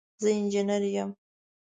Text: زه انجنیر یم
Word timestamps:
زه 0.21 0.29
انجنیر 0.39 0.83
یم 0.95 1.09